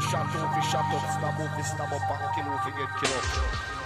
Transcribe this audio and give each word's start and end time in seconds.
Shot 0.00 0.26
off, 0.36 0.70
shot 0.70 0.94
up, 0.94 1.10
Stop 1.12 1.38
off, 1.38 1.66
Stop 1.66 1.92
up, 1.92 2.20
and 2.20 2.34
kill 2.34 2.52
off, 2.52 2.64
get 2.64 3.10
killed. 3.10 3.81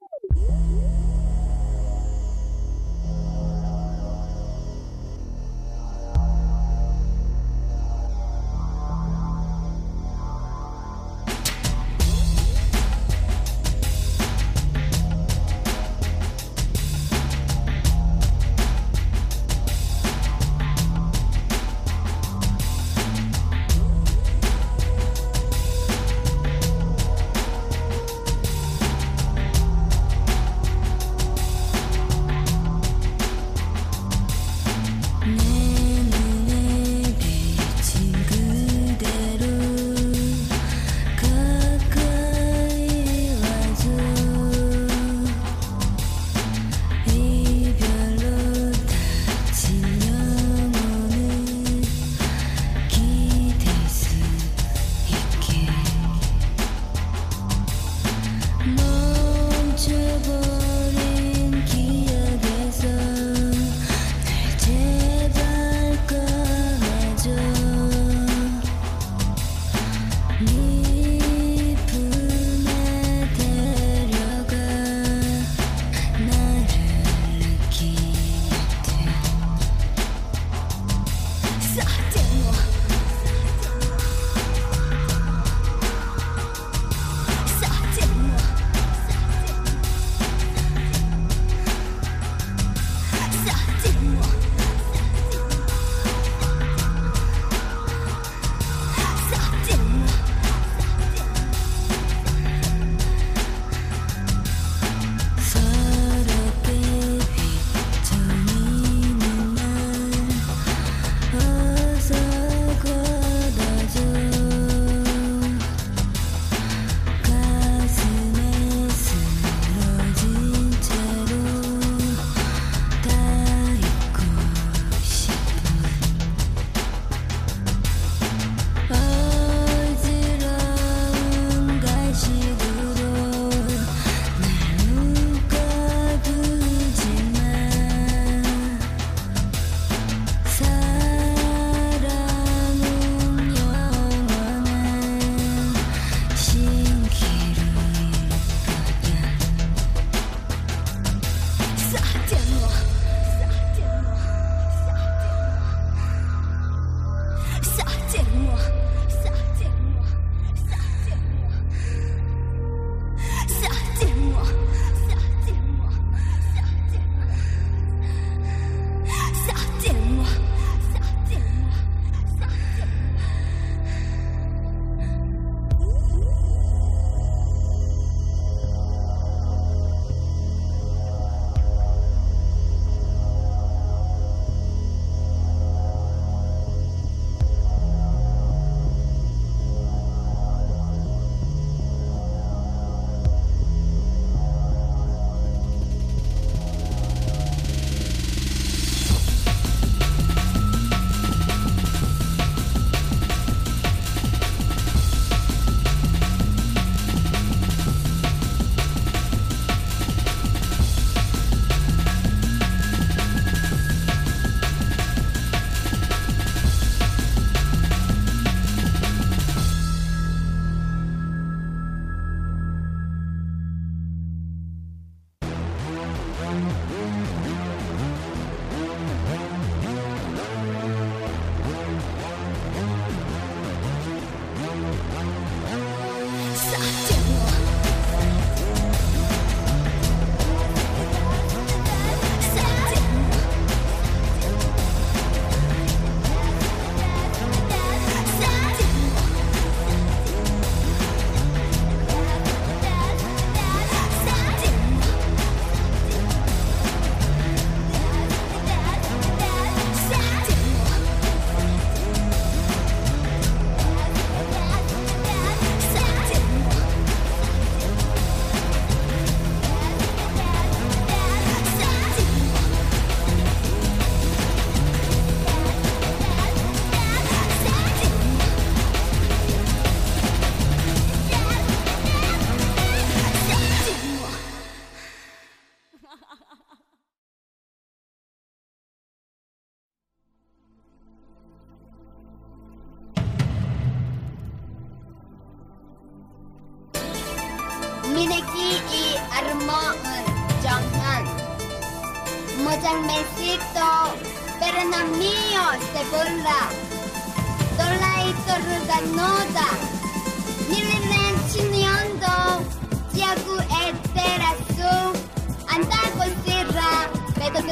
Woo! 0.00 0.74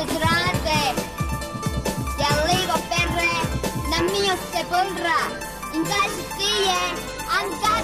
grande, 0.04 0.94
grande. 2.16 2.74
Perre, 2.90 3.32
na 3.88 4.02
mia 4.02 4.36
sepolra, 4.52 5.18
in 5.72 5.82
casa 5.84 6.22
stie, 6.32 6.78
anche 7.28 7.75